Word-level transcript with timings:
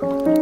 Bye. 0.00 0.37